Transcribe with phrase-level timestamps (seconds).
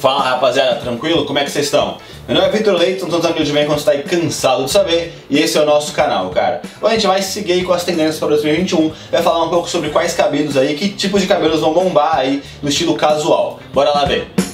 [0.00, 1.24] Fala rapaziada, tranquilo?
[1.24, 1.98] Como é que vocês estão?
[2.28, 5.12] Meu nome é Vitor Leite, tanto amigo de bem quando está aí cansado de saber,
[5.28, 6.62] e esse é o nosso canal, cara.
[6.80, 9.68] Hoje a gente vai seguir aí com as tendências para 2021, vai falar um pouco
[9.68, 13.58] sobre quais cabelos aí, que tipos de cabelos vão bombar aí no estilo casual.
[13.72, 14.47] Bora lá ver!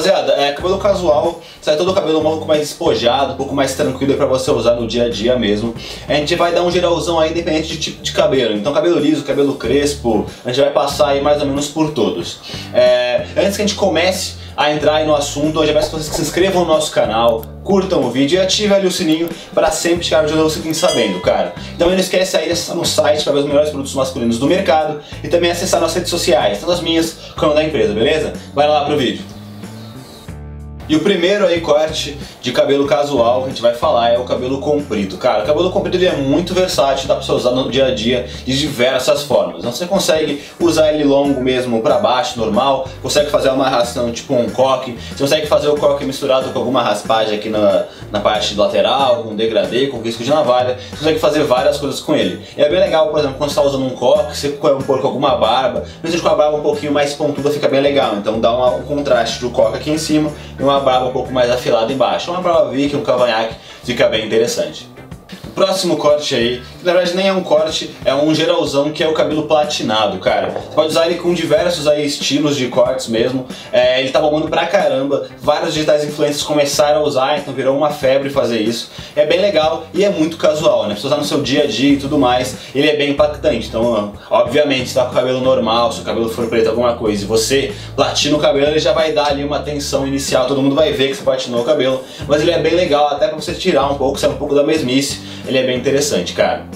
[0.00, 3.74] Rapaziada, é, cabelo casual, sai todo o cabelo um pouco mais despojado, um pouco mais
[3.74, 5.74] tranquilo para você usar no dia a dia mesmo.
[6.08, 8.56] A gente vai dar um geralzão aí independente de tipo de cabelo.
[8.56, 12.38] Então cabelo liso, cabelo crespo, a gente vai passar aí mais ou menos por todos.
[12.72, 15.96] É, antes que a gente comece a entrar aí no assunto, eu já peço que
[15.96, 19.70] vocês se inscrevam no nosso canal, curtam o vídeo e ativem ali o sininho para
[19.70, 21.52] sempre chegar de você fiquem sabendo, cara.
[21.74, 24.46] Então não esquece aí de acessar no site para ver os melhores produtos masculinos do
[24.46, 28.32] mercado e também acessar nossas redes sociais, tanto as minhas como da empresa, beleza?
[28.54, 29.39] Vai lá pro vídeo.
[30.90, 34.24] E o primeiro aí corte de cabelo casual que a gente vai falar é o
[34.24, 35.16] cabelo comprido.
[35.18, 37.94] Cara, o cabelo comprido ele é muito versátil, dá pra você usar no dia a
[37.94, 39.58] dia de diversas formas.
[39.60, 44.34] Então você consegue usar ele longo mesmo para baixo, normal, consegue fazer uma amarração tipo
[44.34, 48.56] um coque, você consegue fazer o coque misturado com alguma raspagem aqui na, na parte
[48.56, 52.44] lateral, com degradê, com risco de navalha, você consegue fazer várias coisas com ele.
[52.58, 55.06] E é bem legal, por exemplo, quando você está usando um coque, você pôr com
[55.06, 58.52] alguma barba, mesmo com a barba um pouquinho mais pontuda fica bem legal, então dá
[58.52, 61.92] uma, um contraste do coque aqui em cima e uma barba um pouco mais afilada
[61.92, 62.30] embaixo.
[62.30, 64.88] Uma barba viking, um cavanhaque, fica bem interessante.
[65.54, 69.08] Próximo corte aí, que na verdade nem é um corte, é um geralzão que é
[69.08, 70.50] o cabelo platinado, cara.
[70.50, 73.46] Você pode usar ele com diversos aí estilos de cortes mesmo.
[73.72, 77.90] É, ele tá bombando pra caramba, vários digitais influencers começaram a usar, então virou uma
[77.90, 78.90] febre fazer isso.
[79.14, 80.94] É bem legal e é muito casual, né?
[80.94, 83.68] Pra você usar no seu dia a dia e tudo mais, ele é bem impactante.
[83.68, 87.24] Então, obviamente, se tá com o cabelo normal, se o cabelo for preto, alguma coisa,
[87.24, 90.74] e você platina o cabelo, ele já vai dar ali uma tensão inicial, todo mundo
[90.74, 92.02] vai ver que você platinou o cabelo.
[92.26, 94.62] Mas ele é bem legal, até pra você tirar um pouco, sair um pouco da
[94.62, 96.66] mesmice ele é bem interessante, cara.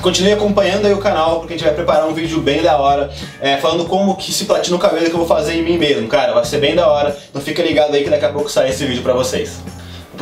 [0.00, 3.08] Continue acompanhando aí o canal, porque a gente vai preparar um vídeo bem da hora,
[3.40, 6.08] é, falando como que se platina o cabelo que eu vou fazer em mim mesmo,
[6.08, 6.32] cara.
[6.32, 8.84] Vai ser bem da hora, então fica ligado aí que daqui a pouco sai esse
[8.84, 9.60] vídeo pra vocês.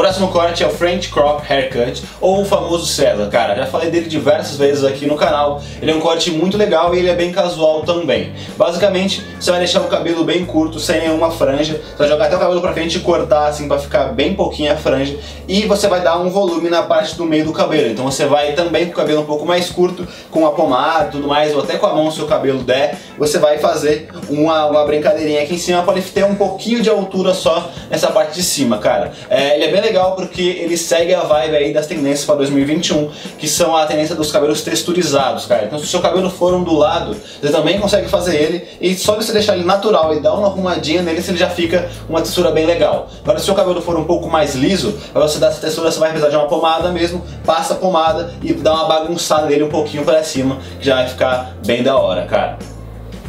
[0.01, 3.55] Próximo corte é o French Crop Haircut, ou o famoso César, cara.
[3.55, 5.61] Já falei dele diversas vezes aqui no canal.
[5.83, 8.33] Ele é um corte muito legal e ele é bem casual também.
[8.57, 11.75] Basicamente, você vai deixar o cabelo bem curto, sem nenhuma franja.
[11.75, 14.73] Você vai jogar até o cabelo pra frente e cortar assim pra ficar bem pouquinho
[14.73, 15.19] a franja.
[15.47, 17.91] E você vai dar um volume na parte do meio do cabelo.
[17.91, 21.11] Então você vai também com o cabelo um pouco mais curto, com a pomada e
[21.11, 24.65] tudo mais, ou até com a mão se o cabelo der, você vai fazer uma,
[24.65, 28.35] uma brincadeirinha aqui em cima para ele ter um pouquinho de altura só nessa parte
[28.35, 29.13] de cima, cara.
[29.29, 32.37] É, ele é bem bem legal porque ele segue a vibe aí das tendências para
[32.37, 35.65] 2021, que são a tendência dos cabelos texturizados, cara.
[35.65, 39.33] Então se o seu cabelo for ondulado, você também consegue fazer ele e só você
[39.33, 43.09] deixar ele natural e dar uma arrumadinha nele, ele já fica uma textura bem legal.
[43.23, 45.91] Agora se o seu cabelo for um pouco mais liso, para você dar essa textura
[45.91, 49.65] você vai precisar de uma pomada mesmo, passa a pomada e dá uma bagunçada nele
[49.65, 52.80] um pouquinho para cima, que já vai ficar bem da hora, cara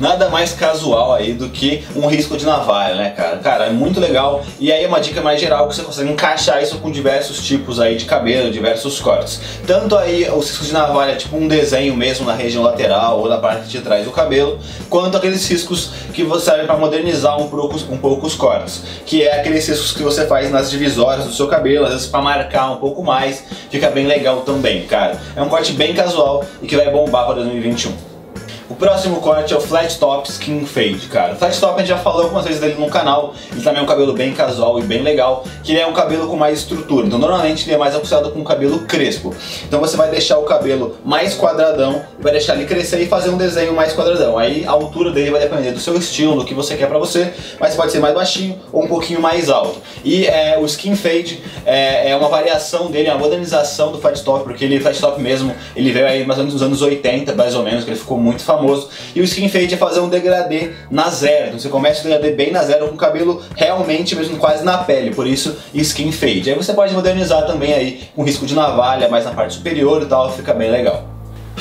[0.01, 3.37] nada mais casual aí do que um risco de navalha, né, cara?
[3.37, 4.43] Cara, é muito legal.
[4.59, 7.79] E aí é uma dica mais geral que você consegue encaixar isso com diversos tipos
[7.79, 9.39] aí de cabelo, diversos cortes.
[9.65, 13.37] Tanto aí os riscos de navalha, tipo um desenho mesmo na região lateral ou na
[13.37, 17.77] parte de trás do cabelo, quanto aqueles riscos que você serve para modernizar um pouco,
[17.91, 21.47] um pouco os cortes, que é aqueles riscos que você faz nas divisórias do seu
[21.47, 25.21] cabelo, às vezes para marcar um pouco mais, fica bem legal também, cara.
[25.35, 28.10] É um corte bem casual e que vai bombar para 2021.
[28.71, 31.33] O próximo corte é o Flat Top Skin Fade, cara.
[31.33, 33.83] O Flat Top a gente já falou algumas vezes dele no canal, ele também é
[33.83, 37.05] um cabelo bem casual e bem legal, que ele é um cabelo com mais estrutura,
[37.05, 39.35] então normalmente ele é mais associado com um cabelo crespo.
[39.67, 43.35] Então você vai deixar o cabelo mais quadradão, vai deixar ele crescer e fazer um
[43.35, 44.37] desenho mais quadradão.
[44.37, 47.33] Aí a altura dele vai depender do seu estilo, do que você quer pra você,
[47.59, 49.81] mas pode ser mais baixinho ou um pouquinho mais alto.
[50.01, 54.23] E é, o Skin Fade é, é, uma variação dele, é uma modernização do Flat
[54.23, 57.35] Top, porque ele, Flat Top mesmo, ele veio aí mais ou menos nos anos 80,
[57.35, 58.89] mais ou menos, que ele ficou muito famoso famoso.
[59.15, 61.47] E o skin fade é fazer um degradê na zero.
[61.47, 64.77] Então você começa o degradê bem na zero com o cabelo realmente mesmo quase na
[64.77, 66.51] pele, por isso skin fade.
[66.51, 70.05] Aí você pode modernizar também aí com risco de navalha mais na parte superior e
[70.05, 71.10] tal, fica bem legal.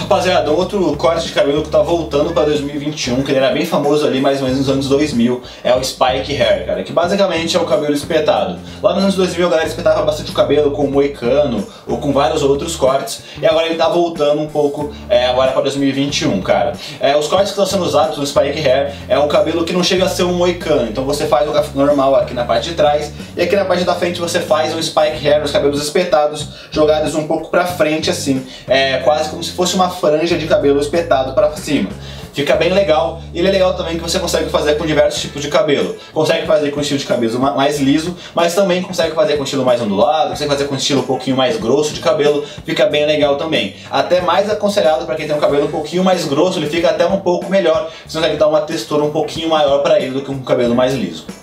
[0.00, 4.06] Rapaziada, outro corte de cabelo que tá voltando para 2021, que ele era bem famoso
[4.06, 7.60] ali mais ou menos nos anos 2000, é o Spike Hair, cara, que basicamente é
[7.60, 8.58] o cabelo espetado.
[8.82, 12.42] Lá nos anos 2000 a galera espetava bastante o cabelo com moicano ou com vários
[12.42, 16.72] outros cortes, e agora ele tá voltando um pouco é, agora para 2021, cara.
[16.98, 19.84] É, os cortes que estão sendo usados no Spike Hair é um cabelo que não
[19.84, 23.12] chega a ser um moicano, então você faz o normal aqui na parte de trás,
[23.36, 27.14] e aqui na parte da frente você faz um Spike Hair, os cabelos espetados, jogados
[27.14, 31.32] um pouco pra frente assim, é, quase como se fosse uma franja de cabelo espetado
[31.34, 31.90] para cima.
[32.32, 33.20] fica bem legal.
[33.34, 35.96] Ele é legal também que você consegue fazer com diversos tipos de cabelo.
[36.12, 39.80] Consegue fazer com estilo de cabelo mais liso, mas também consegue fazer com estilo mais
[39.80, 43.74] ondulado, consegue fazer com estilo um pouquinho mais grosso de cabelo, fica bem legal também.
[43.90, 47.06] Até mais aconselhado para quem tem um cabelo um pouquinho mais grosso, ele fica até
[47.06, 50.30] um pouco melhor, você consegue dar uma textura um pouquinho maior para ele do que
[50.30, 51.39] um cabelo mais liso.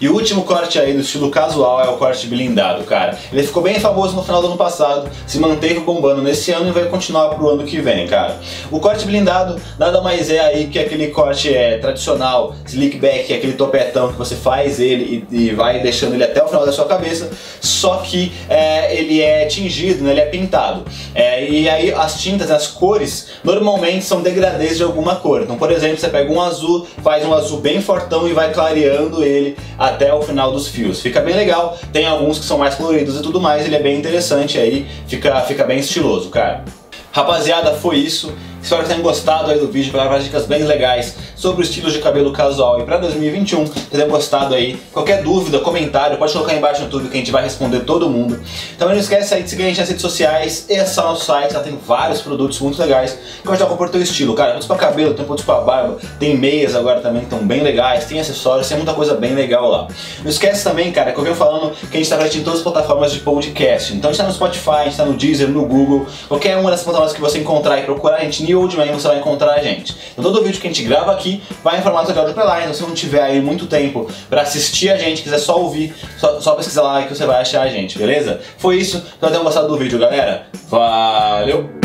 [0.00, 3.18] E o último corte aí do estilo casual é o corte blindado, cara.
[3.32, 6.72] Ele ficou bem famoso no final do ano passado, se manteve bombando nesse ano e
[6.72, 8.38] vai continuar pro ano que vem, cara.
[8.70, 13.54] O corte blindado nada mais é aí que aquele corte é, tradicional, slick back, aquele
[13.54, 16.84] topetão que você faz ele e, e vai deixando ele até o final da sua
[16.84, 17.30] cabeça,
[17.60, 20.84] só que é, ele é tingido, né, ele é pintado.
[21.14, 25.42] É, e aí as tintas, as cores, normalmente são degradês de alguma cor.
[25.42, 29.24] Então, por exemplo, você pega um azul, faz um azul bem fortão e vai clareando
[29.24, 31.00] ele até o final dos fios.
[31.00, 33.96] Fica bem legal, tem alguns que são mais coloridos e tudo mais, ele é bem
[33.96, 36.64] interessante aí, fica, fica bem estiloso, cara.
[37.12, 38.32] Rapaziada, foi isso.
[38.62, 41.98] Espero que tenham gostado aí do vídeo, várias dicas bem legais sobre o estilo de
[41.98, 43.64] cabelo casual e para 2021.
[43.66, 44.76] Tenham gostado aí.
[44.92, 48.08] Qualquer dúvida, comentário, pode colocar aí embaixo no YouTube que a gente vai responder todo
[48.08, 48.40] mundo.
[48.78, 51.52] Também não esquece aí de seguir a gente nas redes sociais e acessar nosso site,
[51.52, 54.52] lá tem vários produtos muito legais que vai compor o teu estilo, cara.
[54.52, 58.06] Produtos para cabelo, tem produtos para barba, tem meias agora também que estão bem legais,
[58.06, 59.88] tem acessórios, tem muita coisa bem legal lá.
[60.22, 62.60] Não esquece também, cara, que eu venho falando que a gente está presente em todas
[62.60, 63.94] as plataformas de podcast.
[63.94, 66.70] Então a gente está no Spotify, a gente está no Deezer, no Google, qualquer uma
[66.70, 69.96] das plataformas que você encontrar e procurar a gente Oldman você vai encontrar a gente.
[70.12, 71.25] Então todo vídeo que a gente grava aqui
[71.62, 72.62] vai em formato de áudio line.
[72.62, 76.40] Então se não tiver aí muito tempo para assistir a gente, quiser só ouvir, só,
[76.40, 78.40] só pesquisar lá que você vai achar a gente, beleza?
[78.58, 78.98] Foi isso.
[78.98, 80.46] Espero que tenham gostado do vídeo, galera.
[80.68, 81.75] Valeu!